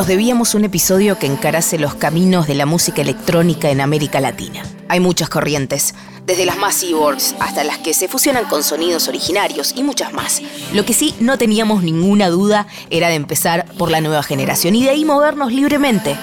nos 0.00 0.06
debíamos 0.06 0.54
un 0.54 0.64
episodio 0.64 1.18
que 1.18 1.26
encarase 1.26 1.78
los 1.78 1.94
caminos 1.94 2.46
de 2.46 2.54
la 2.54 2.64
música 2.64 3.02
electrónica 3.02 3.68
en 3.68 3.82
América 3.82 4.18
Latina. 4.18 4.62
Hay 4.88 4.98
muchas 4.98 5.28
corrientes, 5.28 5.94
desde 6.24 6.46
las 6.46 6.56
más 6.56 6.80
cyborgs 6.80 7.34
hasta 7.38 7.64
las 7.64 7.76
que 7.76 7.92
se 7.92 8.08
fusionan 8.08 8.46
con 8.46 8.62
sonidos 8.62 9.08
originarios 9.08 9.74
y 9.76 9.82
muchas 9.82 10.14
más. 10.14 10.40
Lo 10.72 10.86
que 10.86 10.94
sí 10.94 11.14
no 11.20 11.36
teníamos 11.36 11.82
ninguna 11.82 12.30
duda 12.30 12.66
era 12.88 13.08
de 13.08 13.16
empezar 13.16 13.66
por 13.76 13.90
la 13.90 14.00
nueva 14.00 14.22
generación 14.22 14.74
y 14.74 14.84
de 14.84 14.88
ahí 14.88 15.04
movernos 15.04 15.52
libremente 15.52 16.16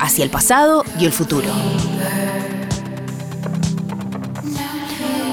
hacia 0.00 0.24
el 0.24 0.30
pasado 0.30 0.84
y 0.98 1.04
el 1.04 1.12
futuro. 1.12 1.50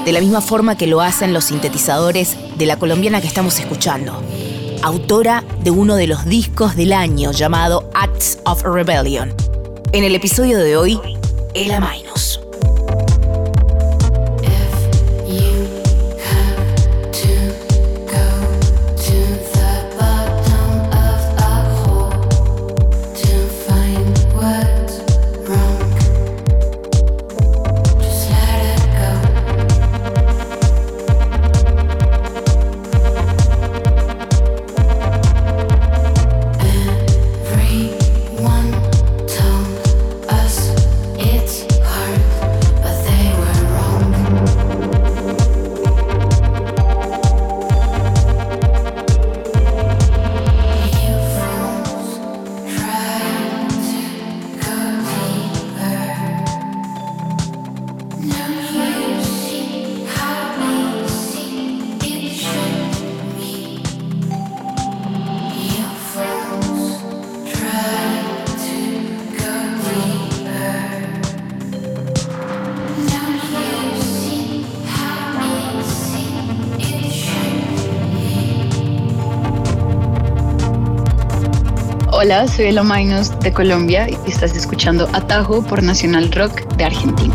De 0.04 0.12
la 0.12 0.20
misma 0.20 0.40
forma 0.40 0.78
que 0.78 0.86
lo 0.86 1.00
hacen 1.00 1.32
los 1.32 1.46
sintetizadores 1.46 2.36
de 2.56 2.66
la 2.66 2.76
colombiana 2.76 3.20
que 3.20 3.26
estamos 3.26 3.58
escuchando 3.58 4.22
autora 4.82 5.44
de 5.62 5.70
uno 5.70 5.96
de 5.96 6.06
los 6.06 6.24
discos 6.24 6.76
del 6.76 6.92
año 6.92 7.32
llamado 7.32 7.90
Acts 7.94 8.38
of 8.44 8.62
Rebellion. 8.62 9.34
En 9.92 10.04
el 10.04 10.14
episodio 10.14 10.58
de 10.58 10.76
hoy, 10.76 11.00
Ella 11.54 11.80
Minus. 11.80 12.37
Hola, 82.30 82.46
soy 82.46 82.66
Elo 82.66 82.84
Mainos 82.84 83.40
de 83.40 83.54
Colombia 83.54 84.06
y 84.06 84.30
estás 84.30 84.54
escuchando 84.54 85.08
Atajo 85.14 85.62
por 85.62 85.82
Nacional 85.82 86.30
Rock 86.30 86.60
de 86.76 86.84
Argentina. 86.84 87.34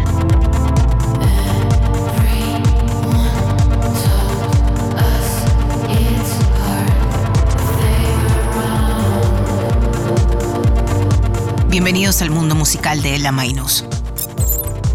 Bienvenidos 11.70 12.22
al 12.22 12.30
mundo 12.30 12.54
musical 12.54 13.02
de 13.02 13.16
Ella 13.16 13.32
Mainos 13.32 13.84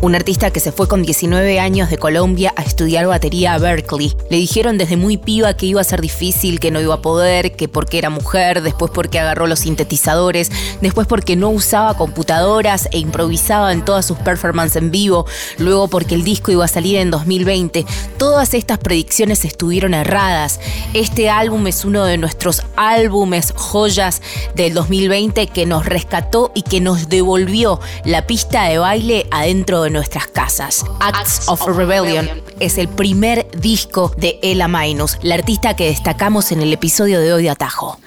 un 0.01 0.15
artista 0.15 0.53
que 0.53 0.61
se 0.61 0.71
fue 0.71 0.87
con 0.87 1.03
19 1.03 1.59
años 1.59 1.91
de 1.91 1.99
Colombia 1.99 2.53
a 2.57 2.63
estudiar 2.63 3.07
batería 3.07 3.55
a 3.55 3.59
Berkeley. 3.59 4.15
Le 4.31 4.37
dijeron 4.37 4.79
desde 4.79 4.97
muy 4.97 5.17
piba 5.17 5.55
que 5.55 5.67
iba 5.67 5.81
a 5.81 5.85
ser 5.85 6.01
difícil, 6.01 6.61
que 6.61 6.71
no 6.71 6.81
iba 6.81 6.95
a 6.95 7.03
poder, 7.03 7.57
que 7.57 7.67
porque 7.67 7.99
era 7.99 8.09
mujer, 8.09 8.63
después 8.63 8.93
porque 8.95 9.19
agarró 9.19 9.49
los 9.49 9.61
sintetizadores, 9.61 10.53
después 10.81 11.09
porque 11.09 11.35
no 11.35 11.51
usaba 11.51 11.97
computadoras 11.97 12.89
e 12.93 12.99
improvisaba 12.99 13.73
en 13.73 13.85
todas 13.85 14.07
sus 14.07 14.19
performances 14.19 14.77
en 14.77 14.93
vivo, 14.93 15.27
luego 15.59 15.89
porque 15.89 16.15
el 16.15 16.23
disco 16.23 16.53
iba 16.53 16.65
a 16.65 16.69
salir 16.69 16.99
en 16.99 17.11
2020. 17.11 17.85
Todas 18.19 18.55
estas 18.55 18.79
predicciones 18.79 19.45
estuvieron 19.45 19.95
erradas. 19.95 20.61
Este 20.95 21.29
álbum 21.29 21.67
es 21.67 21.85
uno 21.85 22.05
de 22.05 22.19
nuestros 22.19 22.63
álbumes 22.77 23.53
joyas 23.57 24.23
del 24.55 24.75
2020 24.75 25.49
que 25.49 25.67
nos 25.67 25.87
rescató 25.87 26.53
y 26.55 26.63
que 26.63 26.81
nos 26.81 27.09
devolvió 27.09 27.81
la 28.05 28.27
pista 28.27 28.65
de 28.65 28.79
baile 28.79 29.27
adentro 29.31 29.83
de 29.83 29.88
nuestras 29.91 30.27
casas. 30.27 30.85
Acts 31.01 31.49
of 31.49 31.67
Rebellion 31.67 32.29
es 32.61 32.79
el 32.79 32.89
primer 32.89 33.51
disco 33.53 34.13
de 34.17 34.39
Ella 34.43 34.69
Minus, 34.69 35.19
la 35.23 35.35
artista 35.35 35.77
que 35.77 35.87
destacamos 35.87 36.53
en 36.53 36.61
el 36.61 36.73
episodio 36.73 37.21
de 37.21 37.33
hoy 37.33 37.45
de 37.45 37.51
Atajo. 37.51 37.99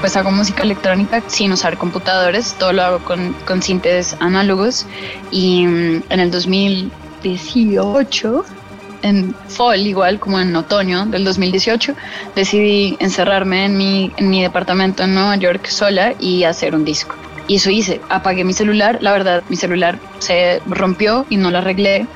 pues 0.00 0.16
hago 0.16 0.30
música 0.30 0.62
electrónica 0.62 1.22
sin 1.26 1.52
usar 1.52 1.76
computadores, 1.76 2.54
todo 2.54 2.72
lo 2.72 2.82
hago 2.82 3.04
con, 3.04 3.34
con 3.46 3.62
sintes 3.62 4.16
análogos 4.20 4.86
y 5.30 5.66
mm, 5.66 6.04
en 6.08 6.20
el 6.20 6.30
2018 6.30 8.44
en 9.02 9.34
fall, 9.48 9.86
igual 9.86 10.18
como 10.18 10.40
en 10.40 10.54
otoño 10.54 11.06
del 11.06 11.24
2018, 11.24 11.94
decidí 12.34 12.96
encerrarme 13.00 13.66
en 13.66 13.76
mi, 13.76 14.12
en 14.16 14.30
mi 14.30 14.42
departamento 14.42 15.04
en 15.04 15.14
Nueva 15.14 15.36
York 15.36 15.66
sola 15.66 16.14
y 16.18 16.44
hacer 16.44 16.74
un 16.74 16.84
disco. 16.84 17.14
Y 17.46 17.56
eso 17.56 17.70
hice, 17.70 18.00
apagué 18.10 18.44
mi 18.44 18.52
celular, 18.52 18.98
la 19.00 19.12
verdad 19.12 19.42
mi 19.48 19.56
celular 19.56 19.98
se 20.18 20.60
rompió 20.66 21.24
y 21.30 21.38
no 21.38 21.50
lo 21.50 21.58
arreglé, 21.58 22.06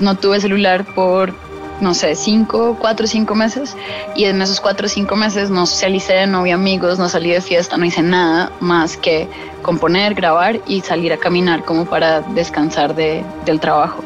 no 0.00 0.14
tuve 0.16 0.40
celular 0.40 0.86
por, 0.94 1.34
no 1.82 1.92
sé, 1.92 2.14
cinco, 2.14 2.76
cuatro 2.80 3.04
o 3.04 3.06
cinco 3.06 3.34
meses 3.34 3.76
y 4.16 4.24
en 4.24 4.40
esos 4.40 4.60
cuatro 4.60 4.86
o 4.86 4.88
cinco 4.88 5.14
meses 5.14 5.50
no 5.50 5.66
socialicé, 5.66 6.26
no 6.26 6.42
vi 6.42 6.52
amigos, 6.52 6.98
no 6.98 7.10
salí 7.10 7.30
de 7.30 7.42
fiesta, 7.42 7.76
no 7.76 7.84
hice 7.84 8.02
nada 8.02 8.50
más 8.60 8.96
que 8.96 9.28
componer, 9.60 10.14
grabar 10.14 10.58
y 10.66 10.80
salir 10.80 11.12
a 11.12 11.18
caminar 11.18 11.64
como 11.64 11.84
para 11.84 12.22
descansar 12.22 12.94
de, 12.94 13.22
del 13.44 13.60
trabajo. 13.60 14.02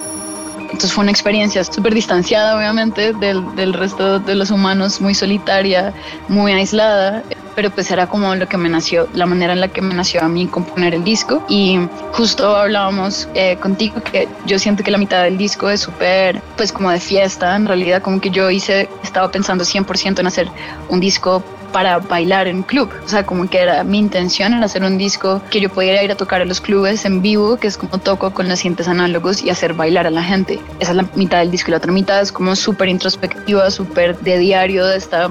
Entonces 0.72 0.92
fue 0.92 1.02
una 1.02 1.10
experiencia 1.10 1.62
súper 1.64 1.94
distanciada, 1.94 2.56
obviamente, 2.56 3.12
del, 3.12 3.54
del, 3.54 3.74
resto 3.74 4.18
de 4.18 4.34
los 4.34 4.50
humanos, 4.50 5.00
muy 5.02 5.14
solitaria, 5.14 5.92
muy 6.28 6.52
aislada, 6.52 7.22
pero 7.54 7.70
pues 7.70 7.90
era 7.90 8.06
como 8.06 8.34
lo 8.34 8.48
que 8.48 8.56
me 8.56 8.70
nació, 8.70 9.06
la 9.12 9.26
manera 9.26 9.52
en 9.52 9.60
la 9.60 9.68
que 9.68 9.82
me 9.82 9.94
nació 9.94 10.22
a 10.22 10.28
mí 10.28 10.46
componer 10.46 10.94
el 10.94 11.04
disco. 11.04 11.44
Y 11.48 11.78
justo 12.12 12.56
hablábamos 12.56 13.28
eh, 13.34 13.56
contigo 13.56 14.02
que 14.02 14.28
yo 14.46 14.58
siento 14.58 14.82
que 14.82 14.90
la 14.90 14.98
mitad 14.98 15.22
del 15.24 15.36
disco 15.36 15.68
es 15.68 15.80
súper, 15.80 16.40
pues 16.56 16.72
como 16.72 16.90
de 16.90 17.00
fiesta, 17.00 17.54
en 17.54 17.66
realidad 17.66 18.00
como 18.00 18.20
que 18.20 18.30
yo 18.30 18.50
hice, 18.50 18.88
estaba 19.02 19.30
pensando 19.30 19.64
100% 19.64 20.20
en 20.20 20.26
hacer 20.26 20.48
un 20.88 21.00
disco 21.00 21.44
para 21.72 21.98
bailar 21.98 22.46
en 22.46 22.62
club. 22.62 22.90
O 23.04 23.08
sea, 23.08 23.24
como 23.24 23.48
que 23.48 23.58
era 23.58 23.84
mi 23.84 23.98
intención 23.98 24.54
era 24.54 24.66
hacer 24.66 24.84
un 24.84 24.98
disco 24.98 25.42
que 25.50 25.60
yo 25.60 25.70
pudiera 25.70 26.02
ir 26.02 26.12
a 26.12 26.16
tocar 26.16 26.42
a 26.42 26.44
los 26.44 26.60
clubes 26.60 27.04
en 27.04 27.22
vivo, 27.22 27.56
que 27.56 27.66
es 27.66 27.76
como 27.76 27.98
toco 27.98 28.32
con 28.32 28.48
los 28.48 28.58
siguientes 28.58 28.88
análogos 28.88 29.42
y 29.42 29.50
hacer 29.50 29.74
bailar 29.74 30.06
a 30.06 30.10
la 30.10 30.22
gente. 30.22 30.60
Esa 30.78 30.90
es 30.92 30.96
la 30.96 31.06
mitad 31.14 31.38
del 31.38 31.50
disco 31.50 31.70
y 31.70 31.72
la 31.72 31.78
otra 31.78 31.92
mitad 31.92 32.20
es 32.20 32.30
como 32.32 32.54
súper 32.54 32.88
introspectiva, 32.88 33.70
súper 33.70 34.18
de 34.18 34.38
diario 34.38 34.86
de 34.86 34.96
esta 34.96 35.30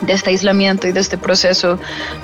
de 0.00 0.12
este 0.12 0.30
aislamiento 0.30 0.88
y 0.88 0.92
de 0.92 1.00
este 1.00 1.18
proceso 1.18 1.78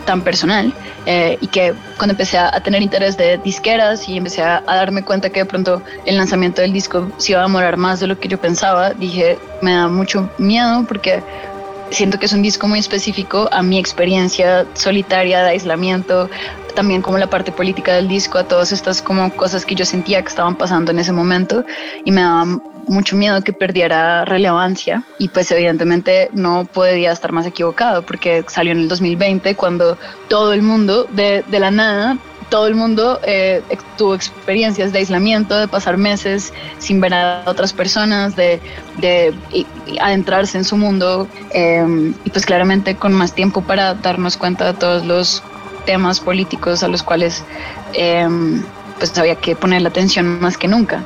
tan 0.05 0.23
personal 0.23 0.73
eh, 1.05 1.39
y 1.41 1.47
que 1.49 1.75
cuando 1.97 2.13
empecé 2.13 2.39
a, 2.39 2.51
tener 2.61 2.83
interés 2.83 3.17
de 3.17 3.39
disqueras 3.39 4.09
y 4.09 4.17
empecé 4.17 4.43
a, 4.43 4.63
a, 4.67 4.77
darme 4.77 5.03
cuenta 5.03 5.31
que 5.31 5.41
de 5.41 5.47
pronto 5.47 5.83
el 6.05 6.17
lanzamiento 6.17 6.63
del 6.63 6.73
disco 6.73 7.11
se 7.19 7.33
iba 7.33 7.41
a 7.41 7.45
demorar 7.45 7.77
más 7.77 8.01
de 8.01 8.07
lo 8.07 8.19
que 8.19 8.29
yo 8.29 8.39
pensaba, 8.39 8.91
dije, 8.91 9.39
me 9.63 9.73
da 9.73 9.89
mucho 9.89 10.29
miedo 10.39 10.85
porque 10.89 11.23
siento 11.91 12.19
que 12.19 12.27
es 12.27 12.33
un 12.33 12.43
disco 12.43 12.69
muy 12.69 12.79
específico 12.79 13.49
a 13.53 13.63
mi 13.63 13.79
experiencia 13.79 14.67
solitaria 14.75 15.43
de 15.43 15.51
aislamiento, 15.51 16.29
también 16.75 17.03
como 17.03 17.19
la 17.19 17.29
parte 17.29 17.53
política 17.53 17.95
del 17.95 18.09
disco, 18.09 18.39
a 18.39 18.45
todas 18.45 18.73
estas 18.73 19.03
como 19.03 19.31
cosas 19.35 19.65
que 19.65 19.75
yo 19.75 19.85
sentía 19.85 20.23
que 20.23 20.29
estaban 20.29 20.57
pasando 20.57 20.91
en 20.91 20.99
ese 20.99 21.13
momento 21.13 21.65
y 22.05 22.13
me 22.13 22.21
daba 22.21 22.45
mucho 22.87 23.17
miedo 23.17 23.43
que 23.43 23.53
perdiera 23.53 24.25
relevancia 24.25 25.03
y 25.19 25.29
pues 25.29 25.51
evidentemente 25.51 26.31
no 26.33 26.67
podía 26.67 27.13
estar 27.13 27.33
más 27.33 27.47
equivocado 27.47 28.03
porque 28.03 28.45
salió 28.47 28.73
en 28.73 28.79
el 28.79 28.89
2020 28.89 29.57
cuando 29.57 29.99
todo 30.29 30.53
el 30.53 30.63
mundo 30.63 31.05
de, 31.11 31.45
de 31.49 31.59
la 31.59 31.71
nada 31.71 32.19
todo 32.49 32.67
el 32.67 32.75
mundo 32.75 33.21
eh, 33.25 33.63
tuvo 33.97 34.15
experiencias 34.15 34.93
de 34.93 34.99
aislamiento, 34.99 35.59
de 35.59 35.69
pasar 35.69 35.97
meses 35.97 36.53
sin 36.79 37.01
ver 37.01 37.15
a 37.15 37.43
otras 37.47 37.73
personas, 37.73 38.37
de, 38.37 38.61
adentrarse 40.01 40.59
en 40.59 40.65
su 40.65 40.77
mundo 40.77 41.29
em, 41.51 42.15
y 42.25 42.31
pues 42.31 42.47
claramente 42.47 42.97
con 42.97 43.13
más 43.13 43.35
tiempo 43.35 43.63
para 43.63 43.95
darnos 43.95 44.37
cuenta 44.37 44.73
de 44.73 44.75
todos 44.75 45.05
los 45.05 45.43
temas 45.85 46.21
políticos 46.21 46.83
a 46.83 46.89
los 46.89 47.03
cuales 47.03 47.45
em, 47.93 48.63
pues 48.99 49.17
había 49.19 49.37
que 49.37 49.55
poner 49.57 49.83
la 49.83 49.89
atención 49.89 50.41
más 50.41 50.57
que 50.57 50.69
nunca. 50.69 51.03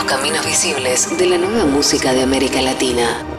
Caminos 0.00 0.46
visibles 0.46 1.18
de 1.18 1.26
la 1.26 1.36
nueva 1.36 1.66
música 1.66 2.14
de 2.14 2.22
América 2.22 2.62
Latina. 2.62 3.31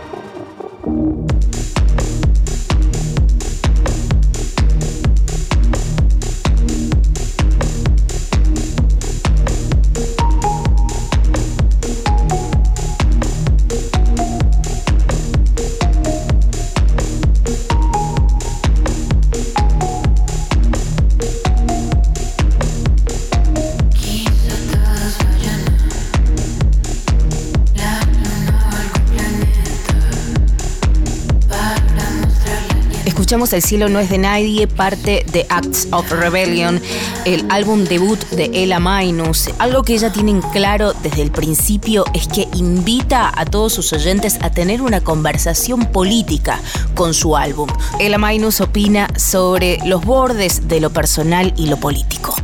El 33.34 33.64
cielo 33.64 33.90
no 33.90 34.00
es 34.00 34.12
de 34.12 34.20
nadie, 34.20 34.68
parte 34.68 35.26
de 35.32 35.48
Acts 35.50 35.88
of 35.92 36.08
Rebellion, 36.12 36.80
el 37.26 37.44
álbum 37.50 37.84
debut 37.84 38.20
de 38.30 38.52
Ella 38.54 38.80
Minus. 38.80 39.50
Algo 39.58 39.82
que 39.82 39.96
ella 39.96 40.12
tiene 40.12 40.40
claro 40.52 40.94
desde 41.02 41.24
el 41.24 41.32
principio 41.32 42.06
es 42.14 42.28
que 42.28 42.48
invita 42.54 43.32
a 43.36 43.46
todos 43.46 43.74
sus 43.74 43.92
oyentes 43.92 44.38
a 44.42 44.52
tener 44.52 44.84
una 44.84 45.02
conversación 45.02 45.88
política 45.88 46.60
con 46.94 47.16
su 47.16 47.36
álbum. 47.36 47.68
Ella 48.00 48.20
Minus 48.20 48.62
opina 48.62 49.10
sobre 49.18 49.80
los 49.84 50.06
bordes 50.06 50.68
de 50.68 50.80
lo 50.80 50.92
personal 50.92 51.56
y 51.58 51.66
lo 51.66 51.78
político. 51.78 52.36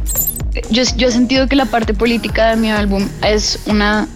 Yo, 0.72 0.82
he 0.82 1.12
sentido 1.12 1.48
que 1.48 1.56
la 1.56 1.66
parte 1.66 1.94
política 1.94 2.50
de 2.50 2.56
mi 2.56 2.72
álbum 2.72 3.08
es 3.22 3.60
una 3.68 4.08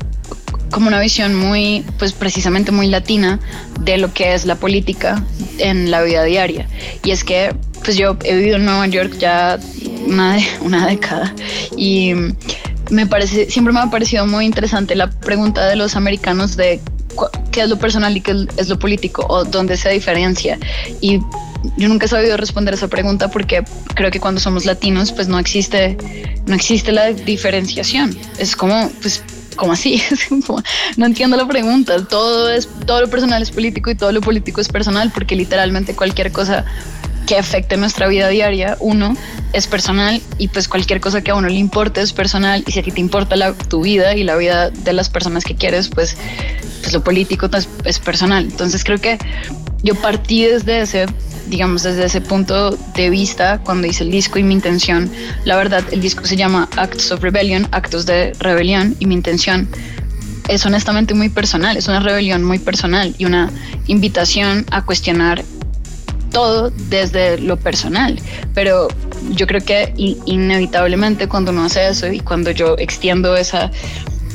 como 0.74 0.88
una 0.88 1.00
visión 1.00 1.36
muy, 1.36 1.86
pues 2.00 2.12
precisamente 2.14 2.72
muy 2.72 2.88
latina 2.88 3.40
de 3.80 3.98
lo 3.98 4.12
que 4.12 4.34
es 4.34 4.46
la 4.46 4.56
política 4.56 5.24
en 5.60 5.92
la 5.92 6.02
vida 6.02 6.24
diaria. 6.24 6.68
Y 7.04 7.12
es 7.12 7.24
que, 7.24 7.56
pues 7.86 7.96
yo 7.96 8.18
he 8.24 8.36
vivido 8.36 8.58
en 8.58 8.66
Nueva 8.66 8.88
York 8.88 9.14
ya 9.20 9.60
una, 10.08 10.38
una 10.62 10.88
década 10.88 11.34
y 11.78 12.14
me 12.90 13.08
parece, 13.08 13.50
siempre 13.50 13.74
me 13.74 13.80
ha 13.80 13.90
parecido 13.90 14.26
muy 14.26 14.46
interesante 14.46 14.96
la 14.96 15.10
pregunta 15.10 15.66
de 15.68 15.76
los 15.76 15.96
americanos 15.96 16.58
de 16.58 16.82
qué 17.52 17.62
es 17.62 17.70
lo 17.70 17.78
personal 17.78 18.18
y 18.18 18.22
qué 18.22 18.48
es 18.58 18.68
lo 18.68 18.80
político 18.80 19.26
o 19.30 19.46
dónde 19.46 19.78
se 19.78 19.90
diferencia. 19.90 20.58
Y 21.02 21.20
yo 21.78 21.88
nunca 21.88 22.08
he 22.08 22.10
sabido 22.10 22.36
responder 22.36 22.74
esa 22.74 22.88
pregunta 22.88 23.30
porque 23.30 23.64
creo 23.94 24.10
que 24.12 24.20
cuando 24.20 24.42
somos 24.42 24.66
latinos 24.66 25.12
pues 25.12 25.28
no 25.28 25.40
existe 25.40 25.98
no 26.46 26.56
existe 26.56 26.92
la 26.92 27.14
diferenciación. 27.14 28.18
Es 28.38 28.56
como 28.56 28.90
pues 29.02 29.24
como 29.58 29.74
así? 29.74 30.02
no 30.98 31.06
entiendo 31.06 31.38
la 31.38 31.48
pregunta. 31.48 32.06
Todo, 32.06 32.50
es, 32.50 32.68
todo 32.86 33.02
lo 33.02 33.10
personal 33.10 33.42
es 33.42 33.52
político 33.52 33.90
y 33.90 33.96
todo 33.96 34.12
lo 34.12 34.22
político 34.22 34.62
es 34.62 34.70
personal 34.70 35.12
porque 35.14 35.36
literalmente 35.36 35.96
cualquier 35.96 36.32
cosa 36.32 36.66
que 37.26 37.38
afecte 37.38 37.78
nuestra 37.78 38.08
vida 38.08 38.28
diaria, 38.28 38.78
uno, 38.80 39.16
es 39.54 39.68
personal 39.68 40.22
y 40.38 40.50
pues 40.50 40.68
cualquier 40.68 41.00
cosa 41.00 41.22
que 41.22 41.32
a 41.32 41.36
uno 41.36 41.48
le 41.48 41.56
importe 41.56 42.02
es 42.02 42.12
personal 42.12 42.64
y 42.68 42.72
si 42.72 42.80
a 42.80 42.84
ti 42.84 42.92
te 42.92 43.00
importa 43.00 43.36
la, 43.36 43.54
tu 43.54 43.82
vida 43.84 44.16
y 44.16 44.24
la 44.24 44.36
vida 44.36 44.70
de 44.70 44.94
las 44.94 45.10
personas 45.10 45.44
que 45.46 45.56
quieres, 45.56 45.90
pues, 45.90 46.18
pues 46.82 46.94
lo 46.94 47.04
político 47.04 47.50
es, 47.54 47.70
es 47.86 48.00
personal. 48.00 48.44
Entonces 48.46 48.84
creo 48.84 49.00
que 49.00 49.18
yo 49.84 49.96
partí 49.96 50.46
desde 50.46 50.82
ese 50.82 51.06
digamos, 51.48 51.84
desde 51.84 52.06
ese 52.06 52.22
punto 52.22 52.72
de 52.96 53.10
vista, 53.10 53.60
cuando 53.60 53.86
hice 53.86 54.04
el 54.04 54.12
disco 54.12 54.40
y 54.40 54.44
mi 54.44 54.54
intención, 54.54 55.12
la 55.44 55.58
verdad, 55.58 55.84
el 55.92 56.02
disco 56.02 56.26
se 56.26 56.38
llama 56.38 56.70
Acts 56.78 57.12
of 57.12 57.22
Rebellion, 57.22 57.68
actos 57.72 58.06
de 58.06 58.34
rebelión, 58.40 58.96
y 59.00 59.06
mi 59.06 59.16
intención 59.16 59.68
es 60.48 60.66
honestamente 60.66 61.14
muy 61.14 61.30
personal, 61.30 61.78
es 61.78 61.88
una 61.88 62.00
rebelión 62.00 62.44
muy 62.44 62.60
personal 62.60 63.14
y 63.18 63.26
una 63.26 63.52
invitación 63.88 64.66
a 64.72 64.86
cuestionar 64.86 65.44
todo 66.32 66.72
desde 66.90 67.38
lo 67.38 67.58
personal. 67.58 68.20
Pero 68.54 68.88
yo 69.32 69.48
creo 69.48 69.62
que 69.62 69.94
inevitablemente 69.96 71.28
cuando 71.28 71.52
uno 71.52 71.66
hace 71.66 71.88
eso 71.88 72.12
y 72.12 72.20
cuando 72.20 72.52
yo 72.52 72.76
extiendo 72.78 73.38
esa 73.38 73.72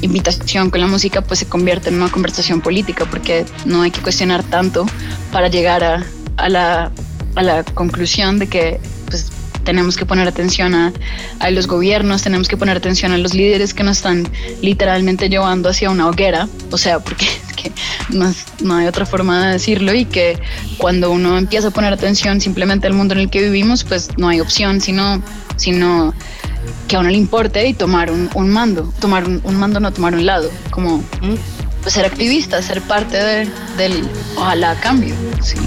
invitación 0.03 0.71
con 0.71 0.81
la 0.81 0.87
música, 0.87 1.23
pues 1.23 1.41
se 1.41 1.47
convierte 1.47 1.89
en 1.89 1.97
una 1.97 2.11
conversación 2.11 2.61
política, 2.61 3.07
porque 3.11 3.45
no 3.65 3.83
hay 3.83 3.91
que 3.91 4.01
cuestionar 4.01 4.43
tanto 4.45 4.87
para 5.33 5.49
llegar 5.49 5.85
a, 5.85 6.07
a 6.37 6.49
la, 6.49 6.93
a 7.35 7.43
la 7.43 7.65
conclusión 7.65 8.39
de 8.39 8.49
que 8.49 8.81
pues, 9.09 9.31
tenemos 9.69 9.99
que 9.99 10.07
poner 10.07 10.27
atención 10.27 10.75
a, 10.75 10.93
los 11.51 11.67
gobiernos, 11.67 12.23
tenemos 12.23 12.49
que 12.49 12.57
poner 12.57 12.79
atención 12.79 13.13
a 13.13 13.19
los 13.19 13.35
líderes 13.35 13.75
que 13.75 13.83
nos 13.83 13.99
están 13.99 14.27
literalmente 14.63 15.29
llevando 15.29 15.69
hacia 15.69 15.91
una 15.91 16.09
hoguera, 16.09 16.49
o 16.71 16.79
sea, 16.79 17.01
porque 17.01 17.27
no, 18.09 18.33
no, 18.61 18.77
hay 18.77 18.87
otra 18.87 19.05
forma 19.05 19.47
de 19.47 19.53
decirlo 19.53 19.93
y 19.93 20.07
que 20.07 20.39
cuando 20.79 21.11
uno 21.11 21.37
empieza 21.37 21.69
a 21.69 21.71
poner 21.71 21.93
atención 21.93 22.41
simplemente 22.41 22.87
al 22.87 22.95
mundo 22.95 23.13
en 23.13 23.21
el 23.21 23.31
que 23.31 23.43
vivimos, 23.43 23.85
pues 23.85 24.09
no 24.17 24.29
hay 24.29 24.41
opción 24.41 24.81
sino, 24.81 25.23
sino 25.57 26.15
que 26.89 26.97
a 26.97 27.01
uno 27.01 27.11
le 27.11 27.17
importe 27.17 27.69
y 27.69 27.75
tomar 27.75 28.11
un, 28.11 28.31
un 28.35 28.49
mando, 28.49 28.93
tomar 28.99 29.25
un, 29.25 29.41
un, 29.45 29.55
mando, 29.57 29.79
no 29.79 29.93
tomar 29.93 30.15
un 30.15 30.25
lado, 30.25 30.51
como 30.71 31.05
pues, 31.83 31.95
ser 31.95 32.07
activista, 32.07 32.61
ser 32.63 32.81
parte 32.83 33.17
de, 33.17 33.49
del 33.77 34.09
ojalá 34.35 34.75
cambio, 34.81 35.15
sí. 35.41 35.59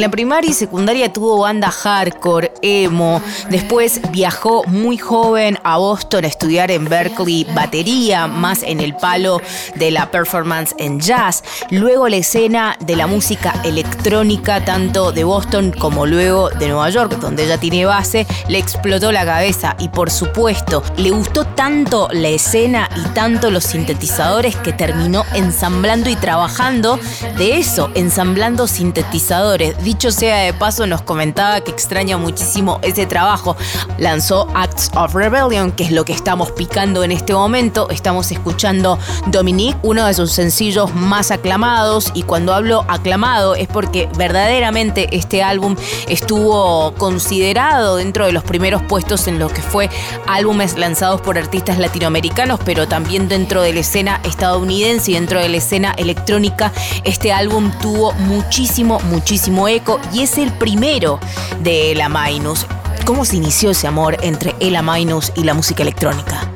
En 0.00 0.04
la 0.04 0.10
primaria 0.10 0.50
y 0.50 0.54
secundaria 0.54 1.12
tuvo 1.12 1.40
banda 1.40 1.70
hardcore, 1.70 2.54
emo. 2.62 3.20
Después 3.50 4.00
viajó 4.10 4.64
muy 4.64 4.96
joven 4.96 5.58
a 5.62 5.76
Boston 5.76 6.24
a 6.24 6.28
estudiar 6.28 6.70
en 6.70 6.86
Berkeley 6.86 7.46
batería, 7.54 8.26
más 8.26 8.62
en 8.62 8.80
el 8.80 8.96
palo 8.96 9.42
de 9.74 9.90
la 9.90 10.10
performance 10.10 10.74
en 10.78 11.00
jazz. 11.00 11.44
Luego 11.70 12.08
la 12.08 12.16
escena 12.16 12.78
de 12.80 12.96
la 12.96 13.06
música 13.06 13.52
electrónica, 13.62 14.64
tanto 14.64 15.12
de 15.12 15.22
Boston 15.22 15.70
como 15.78 16.06
luego 16.06 16.48
de 16.48 16.68
Nueva 16.68 16.88
York, 16.88 17.18
donde 17.20 17.44
ella 17.44 17.58
tiene 17.58 17.84
base, 17.84 18.26
le 18.48 18.56
explotó 18.56 19.12
la 19.12 19.26
cabeza 19.26 19.76
y 19.78 19.90
por 19.90 20.10
supuesto 20.10 20.82
le 20.96 21.10
gustó 21.10 21.44
tanto 21.44 22.08
la 22.10 22.28
escena 22.28 22.88
y 22.96 23.06
tanto 23.10 23.50
los 23.50 23.64
sintetizadores 23.64 24.56
que 24.56 24.72
terminó 24.72 25.26
ensamblando 25.34 26.08
y 26.08 26.16
trabajando 26.16 26.98
de 27.36 27.58
eso, 27.58 27.90
ensamblando 27.94 28.66
sintetizadores 28.66 29.76
dicho 29.90 30.12
sea 30.12 30.42
de 30.42 30.54
paso, 30.54 30.86
nos 30.86 31.02
comentaba 31.02 31.62
que 31.62 31.72
extraña 31.72 32.16
muchísimo 32.16 32.78
ese 32.82 33.06
trabajo. 33.06 33.56
Lanzó 33.98 34.46
Acts 34.54 34.92
of 34.94 35.14
Rebellion, 35.14 35.72
que 35.72 35.82
es 35.82 35.90
lo 35.90 36.04
que 36.04 36.12
estamos 36.12 36.52
picando 36.52 37.02
en 37.02 37.10
este 37.10 37.32
momento. 37.32 37.90
Estamos 37.90 38.30
escuchando 38.30 39.00
Dominique, 39.26 39.76
uno 39.82 40.06
de 40.06 40.14
sus 40.14 40.30
sencillos 40.30 40.94
más 40.94 41.32
aclamados. 41.32 42.12
Y 42.14 42.22
cuando 42.22 42.54
hablo 42.54 42.84
aclamado 42.86 43.56
es 43.56 43.66
porque 43.66 44.08
verdaderamente 44.16 45.08
este 45.10 45.42
álbum 45.42 45.74
estuvo 46.06 46.94
considerado 46.94 47.96
dentro 47.96 48.26
de 48.26 48.32
los 48.32 48.44
primeros 48.44 48.82
puestos 48.82 49.26
en 49.26 49.40
lo 49.40 49.48
que 49.48 49.60
fue 49.60 49.90
álbumes 50.28 50.78
lanzados 50.78 51.20
por 51.20 51.36
artistas 51.36 51.78
latinoamericanos, 51.78 52.60
pero 52.64 52.86
también 52.86 53.28
dentro 53.28 53.62
de 53.62 53.72
la 53.72 53.80
escena 53.80 54.20
estadounidense 54.22 55.10
y 55.10 55.14
dentro 55.14 55.40
de 55.40 55.48
la 55.48 55.56
escena 55.56 55.94
electrónica. 55.98 56.72
Este 57.02 57.32
álbum 57.32 57.72
tuvo 57.82 58.12
muchísimo, 58.12 59.00
muchísimo 59.10 59.66
y 60.12 60.22
es 60.22 60.38
el 60.38 60.52
primero 60.52 61.18
de 61.62 61.92
Ela 61.92 62.08
Minus. 62.08 62.66
¿Cómo 63.04 63.24
se 63.24 63.36
inició 63.36 63.70
ese 63.70 63.86
amor 63.86 64.16
entre 64.22 64.54
Ela 64.60 64.82
Minus 64.82 65.32
y 65.34 65.44
la 65.44 65.54
música 65.54 65.82
electrónica? 65.82 66.50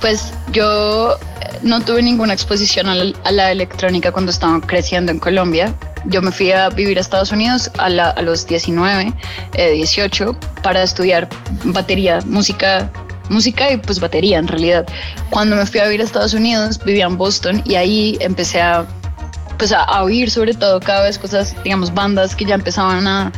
Pues 0.00 0.32
yo 0.52 1.16
no 1.62 1.80
tuve 1.80 2.02
ninguna 2.02 2.32
exposición 2.32 2.88
a 2.88 3.30
la, 3.30 3.52
electrónica 3.52 4.12
cuando 4.12 4.30
estaba 4.30 4.60
creciendo 4.60 5.12
en 5.12 5.18
Colombia. 5.18 5.74
yo 6.06 6.20
me 6.20 6.32
fui 6.32 6.50
a 6.50 6.68
vivir 6.68 6.98
a 6.98 7.00
Estados 7.00 7.32
Unidos 7.32 7.70
a, 7.78 7.88
los 7.88 8.46
19, 8.46 9.12
18 9.54 10.30
eh, 10.30 10.46
para 10.62 10.82
estudiar 10.82 11.28
batería, 11.64 12.20
música 12.26 12.90
música 13.28 13.72
y 13.72 13.76
pues 13.78 14.00
batería 14.00 14.38
en 14.38 14.48
realidad. 14.48 14.86
Cuando 15.30 15.56
me 15.56 15.64
fui 15.64 15.80
a 15.80 15.84
vivir 15.84 16.00
a 16.00 16.04
Estados 16.04 16.34
Unidos, 16.34 16.78
vivía 16.84 17.06
en 17.06 17.16
Boston 17.16 17.62
y 17.64 17.76
ahí 17.76 18.18
empecé 18.20 18.60
a 18.60 18.86
pues 19.62 19.70
a, 19.70 20.02
oír 20.02 20.28
sobre 20.28 20.54
todo 20.54 20.80
cada 20.80 21.04
vez 21.04 21.20
cosas, 21.20 21.54
digamos, 21.62 21.94
bandas 21.94 22.34
que 22.34 22.44
ya 22.44 22.56
empezaban 22.56 23.06
a, 23.06 23.30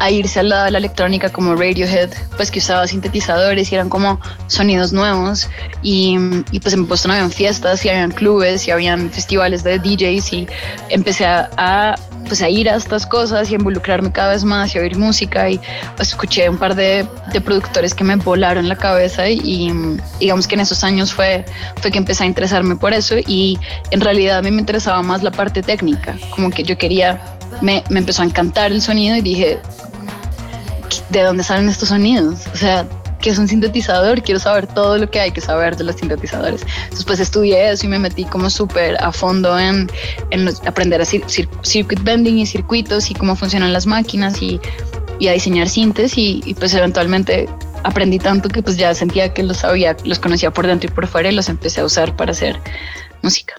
a 0.00 0.10
irse 0.10 0.40
a 0.40 0.42
la, 0.42 0.68
la, 0.68 0.78
electrónica 0.78 1.28
como 1.28 1.54
Radiohead, 1.54 2.10
pues 2.36 2.50
que 2.50 2.58
usaba 2.58 2.84
sintetizadores 2.88 3.70
y 3.70 3.76
eran 3.76 3.88
como 3.88 4.20
sonidos 4.48 4.92
nuevos. 4.92 5.48
Y, 5.80 6.18
y 6.50 6.58
pues 6.58 6.74
en 6.74 6.88
Boston 6.88 7.12
habían 7.12 7.30
fiestas 7.30 7.84
y 7.84 7.90
habían 7.90 8.10
clubes 8.10 8.66
y 8.66 8.72
habían 8.72 9.08
festivales 9.08 9.62
de 9.62 9.78
DJs 9.78 10.32
y 10.32 10.48
empecé 10.88 11.26
a, 11.26 11.94
pues 12.26 12.42
a 12.42 12.48
ir 12.48 12.68
a 12.68 12.76
estas 12.76 13.06
cosas 13.06 13.50
y 13.50 13.54
involucrarme 13.54 14.12
cada 14.12 14.32
vez 14.32 14.44
más 14.44 14.74
y 14.74 14.78
oír 14.78 14.96
música. 14.96 15.48
Y 15.50 15.60
pues, 15.96 16.08
escuché 16.08 16.48
un 16.48 16.58
par 16.58 16.74
de, 16.74 17.06
de, 17.32 17.40
productores 17.40 17.94
que 17.94 18.04
me 18.04 18.16
volaron 18.16 18.68
la 18.68 18.76
cabeza 18.76 19.28
y, 19.28 19.40
y, 19.42 19.72
digamos 20.20 20.46
que 20.46 20.54
en 20.54 20.60
esos 20.60 20.84
años 20.84 21.12
fue, 21.12 21.44
fue 21.80 21.90
que 21.90 21.98
empecé 21.98 22.24
a 22.24 22.26
interesarme 22.26 22.76
por 22.76 22.92
eso. 22.92 23.16
Y 23.26 23.58
en 23.90 24.00
realidad 24.00 24.38
a 24.38 24.42
mí 24.42 24.50
me 24.50 24.60
interesaba 24.60 25.02
más 25.02 25.22
la 25.22 25.30
parte 25.30 25.62
técnica, 25.62 26.16
como 26.30 26.50
que 26.50 26.62
yo 26.62 26.76
quería 26.78 27.20
me, 27.60 27.84
me, 27.90 28.00
empezó 28.00 28.22
a 28.22 28.24
encantar 28.24 28.72
el 28.72 28.80
sonido 28.80 29.16
y 29.16 29.20
dije, 29.20 29.60
de 31.10 31.22
dónde 31.22 31.44
salen 31.44 31.68
estos 31.68 31.90
sonidos. 31.90 32.40
O 32.52 32.56
sea, 32.56 32.86
¿qué 33.22 33.30
es 33.30 33.38
un 33.38 33.48
sintetizador? 33.48 34.20
Quiero 34.20 34.38
saber 34.38 34.66
todo 34.66 34.98
lo 34.98 35.10
que 35.10 35.20
hay 35.20 35.30
que 35.30 35.40
saber 35.40 35.76
de 35.76 35.84
los 35.84 35.96
sintetizadores. 35.96 36.62
Entonces, 36.82 37.04
pues 37.06 37.20
estudié 37.20 37.70
eso 37.70 37.86
y 37.86 37.88
me 37.88 37.98
metí 37.98 38.24
como 38.24 38.50
súper 38.50 39.02
a 39.02 39.10
fondo 39.12 39.58
en, 39.58 39.90
en, 40.30 40.48
aprender 40.66 41.00
a 41.00 41.04
circuit 41.06 42.02
bending 42.02 42.38
y 42.38 42.46
circuitos 42.46 43.10
y 43.10 43.14
cómo 43.14 43.34
funcionan 43.34 43.72
las 43.72 43.86
máquinas 43.86 44.42
y, 44.42 44.60
y 45.18 45.28
a 45.28 45.32
diseñar 45.32 45.68
sintes 45.68 46.18
y, 46.18 46.42
y, 46.44 46.52
pues 46.52 46.74
eventualmente 46.74 47.48
aprendí 47.84 48.18
tanto 48.18 48.48
que 48.48 48.62
pues 48.62 48.76
ya 48.76 48.94
sentía 48.94 49.32
que 49.32 49.42
los 49.42 49.58
sabía, 49.58 49.96
los 50.04 50.18
conocía 50.18 50.50
por 50.50 50.66
dentro 50.66 50.90
y 50.90 50.92
por 50.92 51.06
fuera 51.06 51.30
y 51.30 51.34
los 51.34 51.48
empecé 51.48 51.80
a 51.80 51.84
usar 51.84 52.14
para 52.16 52.32
hacer 52.32 52.60
música. 53.22 53.54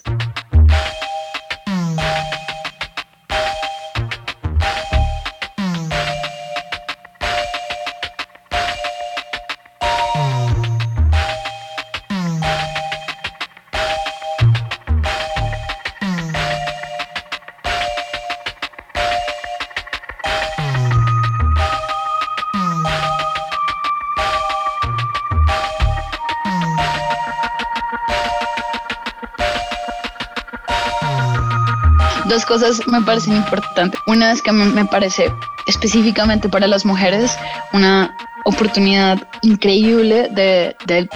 Cosas 32.53 32.87
me 32.87 33.01
parecen 33.01 33.35
importantes. 33.35 33.99
Una 34.05 34.31
es 34.31 34.43
que 34.43 34.51
me 34.51 34.85
parece 34.85 35.33
específicamente 35.65 36.49
para 36.49 36.67
las 36.67 36.85
mujeres 36.85 37.35
una 37.71 38.15
oportunidad 38.45 39.27
increíble 39.41 40.29
de, 40.29 40.75
de, 40.85 41.09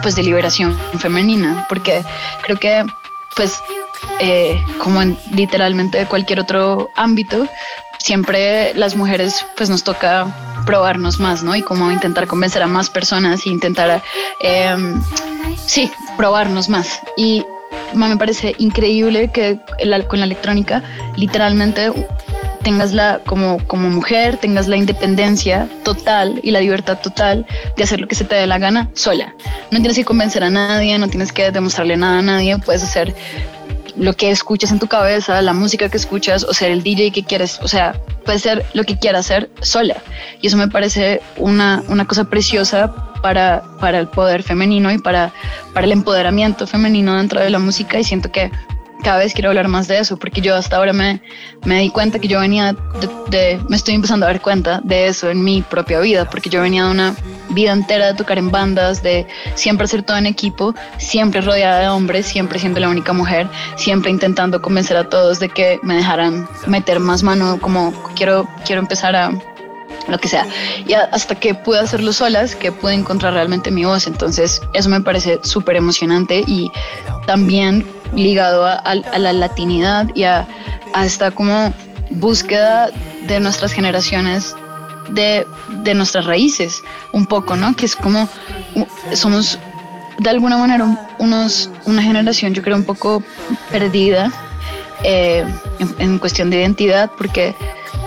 pues 0.00 0.14
de 0.14 0.22
liberación 0.22 0.78
femenina, 0.98 1.66
porque 1.68 2.04
creo 2.44 2.56
que 2.58 2.86
pues 3.34 3.60
eh, 4.20 4.64
como 4.78 5.02
en 5.02 5.18
literalmente 5.32 6.06
cualquier 6.06 6.38
otro 6.38 6.88
ámbito, 6.94 7.48
siempre 7.98 8.72
las 8.74 8.94
mujeres 8.94 9.44
pues 9.56 9.68
nos 9.68 9.82
toca 9.82 10.62
probarnos 10.66 11.18
más, 11.18 11.42
¿no? 11.42 11.56
Y 11.56 11.62
como 11.62 11.90
intentar 11.90 12.28
convencer 12.28 12.62
a 12.62 12.68
más 12.68 12.90
personas 12.90 13.44
e 13.44 13.48
intentar, 13.48 14.02
eh, 14.40 14.76
sí, 15.66 15.90
probarnos 16.16 16.68
más. 16.68 17.00
Y 17.16 17.44
me 17.96 18.16
parece 18.16 18.54
increíble 18.58 19.28
que 19.28 19.58
con 20.08 20.20
la 20.20 20.26
electrónica 20.26 20.82
literalmente 21.16 21.92
tengas 22.62 22.92
la, 22.92 23.20
como, 23.24 23.58
como 23.66 23.88
mujer, 23.88 24.38
tengas 24.38 24.66
la 24.66 24.76
independencia 24.76 25.68
total 25.84 26.40
y 26.42 26.50
la 26.50 26.60
libertad 26.60 26.98
total 27.00 27.46
de 27.76 27.84
hacer 27.84 28.00
lo 28.00 28.08
que 28.08 28.16
se 28.16 28.24
te 28.24 28.34
dé 28.34 28.46
la 28.46 28.58
gana 28.58 28.90
sola. 28.94 29.34
No 29.70 29.78
tienes 29.78 29.96
que 29.96 30.04
convencer 30.04 30.42
a 30.42 30.50
nadie, 30.50 30.98
no 30.98 31.08
tienes 31.08 31.32
que 31.32 31.50
demostrarle 31.50 31.96
nada 31.96 32.18
a 32.18 32.22
nadie, 32.22 32.58
puedes 32.58 32.82
hacer 32.82 33.14
lo 33.96 34.14
que 34.14 34.30
escuchas 34.30 34.72
en 34.72 34.78
tu 34.78 34.88
cabeza, 34.88 35.40
la 35.42 35.52
música 35.52 35.88
que 35.88 35.96
escuchas 35.96 36.44
o 36.44 36.52
ser 36.52 36.70
el 36.70 36.82
DJ 36.82 37.12
que 37.12 37.22
quieres, 37.22 37.60
o 37.62 37.68
sea, 37.68 37.94
puedes 38.24 38.42
ser 38.42 38.66
lo 38.74 38.84
que 38.84 38.98
quieras 38.98 39.26
hacer 39.26 39.48
sola. 39.62 39.96
Y 40.42 40.48
eso 40.48 40.56
me 40.56 40.68
parece 40.68 41.22
una, 41.36 41.82
una 41.88 42.04
cosa 42.04 42.24
preciosa 42.24 42.92
para, 43.26 43.64
para 43.80 43.98
el 43.98 44.06
poder 44.06 44.44
femenino 44.44 44.92
y 44.92 44.98
para, 44.98 45.32
para 45.74 45.84
el 45.84 45.90
empoderamiento 45.90 46.64
femenino 46.64 47.16
dentro 47.16 47.40
de 47.40 47.50
la 47.50 47.58
música 47.58 47.98
y 47.98 48.04
siento 48.04 48.30
que 48.30 48.52
cada 49.02 49.18
vez 49.18 49.34
quiero 49.34 49.48
hablar 49.48 49.66
más 49.66 49.88
de 49.88 49.98
eso 49.98 50.16
porque 50.16 50.40
yo 50.40 50.54
hasta 50.54 50.76
ahora 50.76 50.92
me, 50.92 51.20
me 51.64 51.80
di 51.80 51.90
cuenta 51.90 52.20
que 52.20 52.28
yo 52.28 52.38
venía 52.38 52.76
de, 53.28 53.60
me 53.68 53.74
estoy 53.74 53.96
empezando 53.96 54.26
a 54.26 54.28
dar 54.28 54.40
cuenta 54.40 54.80
de 54.84 55.08
eso 55.08 55.28
en 55.28 55.42
mi 55.42 55.60
propia 55.60 55.98
vida 55.98 56.30
porque 56.30 56.48
yo 56.48 56.62
venía 56.62 56.84
de 56.84 56.92
una 56.92 57.16
vida 57.48 57.72
entera 57.72 58.06
de 58.06 58.14
tocar 58.14 58.38
en 58.38 58.52
bandas, 58.52 59.02
de 59.02 59.26
siempre 59.56 59.86
hacer 59.86 60.04
todo 60.04 60.18
en 60.18 60.26
equipo, 60.26 60.72
siempre 60.98 61.40
rodeada 61.40 61.80
de 61.80 61.88
hombres, 61.88 62.26
siempre 62.26 62.60
siendo 62.60 62.78
la 62.78 62.88
única 62.88 63.12
mujer, 63.12 63.48
siempre 63.74 64.12
intentando 64.12 64.62
convencer 64.62 64.96
a 64.96 65.08
todos 65.08 65.40
de 65.40 65.48
que 65.48 65.80
me 65.82 65.96
dejaran 65.96 66.48
meter 66.68 67.00
más 67.00 67.24
mano 67.24 67.58
como 67.60 67.92
quiero, 68.14 68.48
quiero 68.64 68.82
empezar 68.82 69.16
a 69.16 69.32
lo 70.08 70.18
que 70.18 70.28
sea. 70.28 70.46
Y 70.86 70.92
hasta 70.92 71.34
que 71.34 71.54
pude 71.54 71.80
hacerlo 71.80 72.12
solas, 72.12 72.54
que 72.54 72.72
pude 72.72 72.94
encontrar 72.94 73.34
realmente 73.34 73.70
mi 73.70 73.84
voz. 73.84 74.06
Entonces, 74.06 74.60
eso 74.72 74.88
me 74.88 75.00
parece 75.00 75.40
súper 75.42 75.76
emocionante 75.76 76.44
y 76.46 76.70
también 77.26 77.86
ligado 78.14 78.66
a, 78.66 78.94
la 78.94 79.32
latinidad 79.32 80.08
y 80.14 80.24
a, 80.24 80.46
esta 81.04 81.30
como 81.30 81.74
búsqueda 82.10 82.90
de 83.26 83.40
nuestras 83.40 83.72
generaciones 83.72 84.54
de, 85.10 85.46
nuestras 85.94 86.24
raíces, 86.24 86.82
un 87.12 87.26
poco, 87.26 87.56
¿no? 87.56 87.74
Que 87.76 87.86
es 87.86 87.94
como 87.94 88.28
somos 89.12 89.58
de 90.18 90.30
alguna 90.30 90.56
manera 90.56 91.14
unos, 91.18 91.70
una 91.84 92.02
generación, 92.02 92.54
yo 92.54 92.62
creo, 92.62 92.76
un 92.76 92.84
poco 92.84 93.22
perdida 93.70 94.32
eh, 95.02 95.44
en, 95.98 96.18
cuestión 96.18 96.50
de 96.50 96.58
identidad, 96.58 97.10
porque 97.18 97.54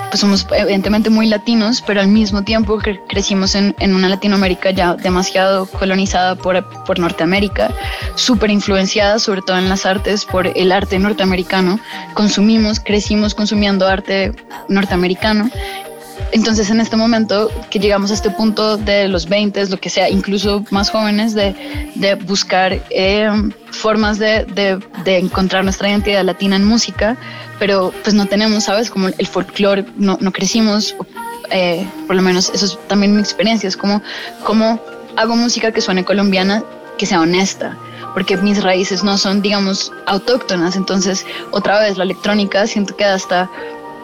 pues 0.10 0.20
somos 0.20 0.46
evidentemente 0.52 1.10
muy 1.10 1.28
latinos, 1.28 1.84
pero 1.86 2.02
al 2.02 2.08
mismo 2.08 2.44
tiempo 2.44 2.80
crecimos 3.08 3.56
en, 3.56 3.76
en, 3.80 3.96
una 3.96 4.10
Latinoamérica 4.10 4.72
ya 4.72 4.96
demasiado 4.96 5.66
colonizada 5.66 6.36
por, 6.36 6.64
por 6.86 7.00
Norteamérica, 7.00 7.72
súper 8.16 8.50
influenciada 8.50 9.20
sobre 9.20 9.42
todo 9.42 9.58
en 9.58 9.70
las 9.70 9.86
artes 9.86 10.26
por 10.26 10.48
el 10.48 10.72
arte 10.72 11.00
norteamericano. 11.00 11.80
Consumimos, 12.14 12.80
crecimos 12.80 13.36
consumiendo 13.36 13.88
arte 13.88 14.34
norteamericano 14.68 15.50
entonces, 16.32 16.70
en 16.70 16.80
este 16.80 16.96
momento 16.96 17.52
que 17.70 17.80
llegamos 17.80 18.12
a 18.12 18.14
este 18.14 18.30
punto 18.30 18.78
de 18.78 19.08
los 19.08 19.28
20, 19.28 19.68
lo 19.68 19.78
que 19.78 19.90
sea, 19.90 20.10
incluso 20.10 20.64
más 20.70 20.90
jóvenes, 20.90 21.34
de, 21.34 21.56
de 21.96 22.16
buscar 22.16 22.82
eh, 22.90 23.30
formas 23.72 24.20
de, 24.20 24.46
de, 24.46 24.80
de, 25.04 25.18
encontrar 25.18 25.64
nuestra 25.64 25.90
identidad 25.90 26.24
latina 26.24 26.56
en 26.56 26.66
música, 26.66 27.18
pero 27.58 27.94
pues 28.04 28.14
no 28.14 28.26
tenemos, 28.26 28.66
¿sabes? 28.66 28.90
Como 28.90 29.08
el 29.08 29.28
folclore, 29.28 29.86
no, 29.98 30.18
no 30.22 30.32
crecimos, 30.32 30.96
eh, 31.52 31.86
por 32.08 32.16
lo 32.16 32.22
menos 32.22 32.52
eso 32.54 32.66
es 32.66 32.78
también 32.88 33.14
mi 33.14 33.20
experiencia, 33.20 33.68
es 33.68 33.78
como, 33.78 34.02
como 34.44 34.80
hago 35.16 35.36
música 35.36 35.72
que 35.72 35.82
suene 35.82 36.06
colombiana, 36.06 36.64
que 36.98 37.06
sea 37.06 37.22
honesta 37.22 37.78
porque 38.14 38.38
mis 38.38 38.64
raíces 38.64 39.04
no 39.04 39.18
son, 39.18 39.42
digamos, 39.42 39.92
autóctonas. 40.08 40.76
Entonces, 40.76 41.26
otra 41.52 41.80
vez, 41.80 41.98
la 41.98 42.04
electrónica 42.04 42.66
siento 42.66 42.96
que 42.98 43.06
hasta 43.06 43.50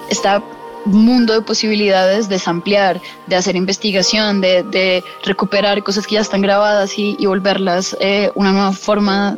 está 0.10 0.44
mundo 0.86 1.34
de 1.34 1.42
posibilidades 1.42 2.30
de 2.30 2.42
ampliar, 2.46 3.02
de 3.28 3.36
hacer 3.36 3.56
investigación, 3.56 4.42
de, 4.42 5.04
recuperar 5.24 5.84
cosas 5.84 6.06
que 6.08 6.16
ya 6.16 6.22
están 6.22 6.42
grabadas 6.42 6.98
y, 6.98 7.26
volverlas 7.26 7.98
eh, 8.00 8.32
una 8.36 8.52
nueva 8.52 8.72
forma 8.72 9.38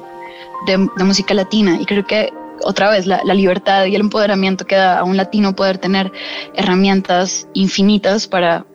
de, 0.66 0.78
música 0.78 1.34
latina. 1.34 1.78
Y 1.80 1.86
creo 1.86 2.06
que 2.06 2.32
otra 2.64 2.90
vez 2.90 3.06
la, 3.06 3.22
libertad 3.34 3.86
y 3.86 3.96
el 3.96 4.02
empoderamiento 4.02 4.66
que 4.66 4.76
da 4.76 5.00
a 5.00 5.04
un 5.04 5.18
latino 5.18 5.56
poder 5.56 5.78
tener 5.78 6.12
herramientas 6.56 7.48
infinitas 7.54 8.28
para, 8.28 8.66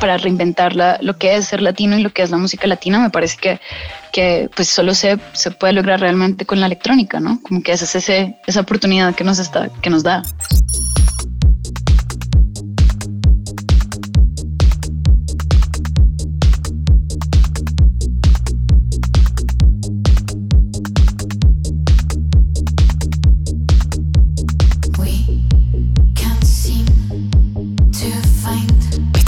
para 0.00 0.18
reinventar 0.18 0.74
lo 0.76 1.18
que 1.18 1.36
es 1.36 1.46
ser 1.46 1.62
latino 1.62 1.98
y 1.98 2.02
lo 2.02 2.10
que 2.10 2.22
es 2.22 2.30
la 2.30 2.36
música 2.36 2.66
latina, 2.66 3.00
me 3.00 3.10
parece 3.10 3.36
que, 3.40 3.60
que 4.12 4.50
pues 4.54 4.68
solo 4.68 4.94
se, 4.94 5.18
se 5.32 5.50
puede 5.50 5.72
lograr 5.72 6.00
realmente 6.00 6.44
con 6.44 6.60
la 6.60 6.66
electrónica, 6.66 7.20
¿no? 7.20 7.40
Como 7.42 7.62
que 7.62 7.72
esa 7.72 7.84
es 7.84 7.96
ese, 7.96 8.36
esa 8.46 8.60
oportunidad 8.60 9.14
que 9.14 9.24
nos, 9.24 9.38
está, 9.38 9.70
que 9.80 9.90
nos 9.90 10.02
da. 10.02 10.22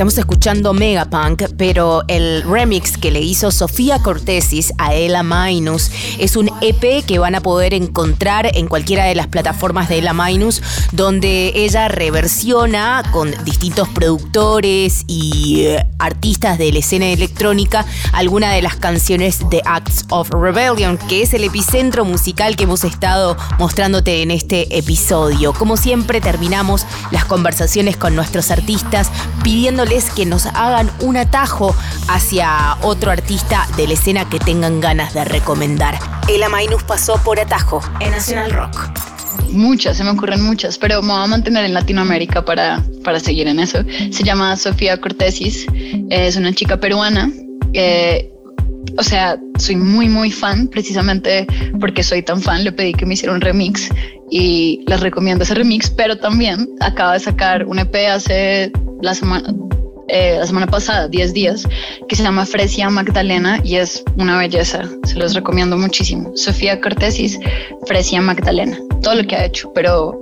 Estamos 0.04 0.18
escuchando 0.18 0.74
Megapunk, 0.74 1.44
pero 1.56 2.02
el 2.08 2.42
remix 2.42 2.98
que 2.98 3.10
le 3.10 3.22
hizo 3.22 3.50
Sofía 3.50 4.00
Cortesis 4.00 4.74
a 4.76 4.92
Ella 4.92 5.22
Minus 5.22 5.90
es 6.18 6.36
un 6.36 6.50
EP 6.60 7.02
que 7.06 7.18
van 7.18 7.34
a 7.34 7.40
poder 7.40 7.72
encontrar 7.72 8.50
en 8.52 8.66
cualquiera 8.66 9.06
de 9.06 9.14
las 9.14 9.28
plataformas 9.28 9.88
de 9.88 10.00
Ella 10.00 10.12
Minus, 10.12 10.60
donde 10.92 11.52
ella 11.54 11.88
reversiona 11.88 13.02
con 13.12 13.30
distintos 13.46 13.88
productores 13.88 15.04
y 15.06 15.62
eh, 15.68 15.86
artistas 15.98 16.58
de 16.58 16.70
la 16.70 16.80
escena 16.80 17.06
electrónica 17.06 17.86
algunas 18.12 18.52
de 18.52 18.60
las 18.60 18.76
canciones 18.76 19.48
de 19.48 19.62
Acts 19.64 20.04
of 20.10 20.28
Rebellion, 20.28 20.98
que 20.98 21.22
es 21.22 21.32
el 21.32 21.44
epicentro 21.44 22.04
musical 22.04 22.56
que 22.56 22.64
hemos 22.64 22.84
estado 22.84 23.38
mostrándote 23.58 24.20
en 24.20 24.32
este 24.32 24.76
episodio. 24.76 25.54
Como 25.54 25.78
siempre, 25.78 26.20
terminamos 26.20 26.84
las 27.10 27.24
conversaciones 27.24 27.96
con 27.96 28.14
nuestros 28.14 28.50
artistas 28.50 29.10
que 30.02 30.26
nos 30.26 30.46
hagan 30.46 30.90
un 31.00 31.16
atajo 31.16 31.74
hacia 32.08 32.76
otro 32.82 33.12
artista 33.12 33.68
de 33.76 33.86
la 33.86 33.94
escena 33.94 34.28
que 34.28 34.40
tengan 34.40 34.80
ganas 34.80 35.14
de 35.14 35.24
recomendar. 35.24 35.96
Ela 36.28 36.48
Mainus 36.48 36.82
pasó 36.82 37.16
por 37.22 37.38
atajo 37.38 37.80
en 38.00 38.10
National 38.10 38.50
Rock. 38.50 38.88
Muchas, 39.50 39.96
se 39.96 40.02
me 40.02 40.10
ocurren 40.10 40.42
muchas, 40.42 40.78
pero 40.78 41.00
me 41.00 41.12
voy 41.12 41.22
a 41.22 41.26
mantener 41.28 41.64
en 41.64 41.74
Latinoamérica 41.74 42.44
para, 42.44 42.82
para 43.04 43.20
seguir 43.20 43.46
en 43.46 43.60
eso. 43.60 43.84
Se 44.10 44.24
llama 44.24 44.56
Sofía 44.56 45.00
Cortesis, 45.00 45.64
es 46.10 46.34
una 46.34 46.52
chica 46.52 46.80
peruana. 46.80 47.30
O 48.98 49.02
sea, 49.02 49.38
soy 49.58 49.76
muy, 49.76 50.08
muy 50.08 50.32
fan, 50.32 50.66
precisamente 50.66 51.46
porque 51.78 52.02
soy 52.02 52.22
tan 52.22 52.42
fan, 52.42 52.64
le 52.64 52.72
pedí 52.72 52.94
que 52.94 53.06
me 53.06 53.14
hiciera 53.14 53.32
un 53.32 53.40
remix 53.40 53.88
y 54.30 54.84
les 54.88 55.00
recomiendo 55.00 55.44
ese 55.44 55.54
remix, 55.54 55.88
pero 55.88 56.18
también 56.18 56.68
acaba 56.80 57.12
de 57.12 57.20
sacar 57.20 57.64
un 57.64 57.78
EP 57.78 57.94
hace 58.10 58.72
la 59.02 59.14
semana, 59.14 59.54
eh, 60.08 60.36
la 60.38 60.46
semana 60.46 60.66
pasada, 60.66 61.08
10 61.08 61.32
días, 61.32 61.66
que 62.08 62.16
se 62.16 62.22
llama 62.22 62.44
Fresia 62.46 62.90
Magdalena 62.90 63.60
y 63.64 63.76
es 63.76 64.04
una 64.16 64.38
belleza. 64.38 64.82
Se 65.04 65.16
los 65.16 65.34
recomiendo 65.34 65.76
muchísimo. 65.76 66.30
Sofía 66.36 66.80
Cortesis, 66.80 67.38
Fresia 67.86 68.20
Magdalena. 68.20 68.78
Todo 69.02 69.16
lo 69.16 69.26
que 69.26 69.36
ha 69.36 69.44
hecho, 69.44 69.72
pero, 69.74 70.20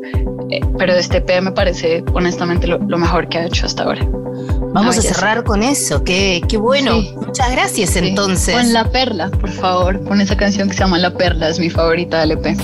eh, 0.51 0.61
pero 0.79 0.95
este 0.95 1.19
EP 1.19 1.41
me 1.41 1.53
parece 1.53 2.05
honestamente 2.15 2.67
lo, 2.67 2.79
mejor 2.79 3.29
que 3.29 3.39
ha 3.39 3.47
hecho 3.47 3.67
hasta 3.67 3.85
ahora. 3.85 4.07
Vamos 4.73 4.97
a 4.99 5.03
cerrar 5.03 5.45
con 5.45 5.63
eso, 5.63 6.03
qué, 6.03 6.41
qué 6.49 6.57
bueno. 6.57 7.03
Muchas 7.17 7.51
gracias 7.53 7.97
entonces. 7.97 8.55
Pon 8.55 8.73
La 8.73 8.91
Perla, 8.91 9.31
por 9.31 9.51
favor. 9.51 10.01
Pon 10.05 10.21
esa 10.21 10.37
canción 10.37 10.69
que 10.69 10.75
se 10.75 10.81
llama 10.81 10.99
La 10.99 11.13
Perla, 11.13 11.49
es 11.49 11.59
mi 11.59 11.69
favorita 11.69 12.21
del 12.21 12.33
EP. 12.33 12.57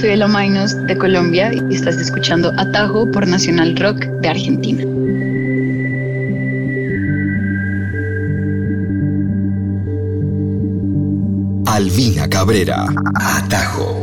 Soy 0.00 0.10
Ela 0.10 0.28
Mainos 0.28 0.74
de 0.86 0.96
Colombia 0.96 1.52
y 1.52 1.74
estás 1.74 1.96
escuchando 1.96 2.54
Atajo 2.56 3.10
por 3.10 3.28
Nacional 3.28 3.76
Rock 3.76 4.06
de 4.06 4.28
Argentina. 4.30 4.82
Alvina 11.66 12.28
Cabrera, 12.30 12.86
Atajo. 13.14 13.99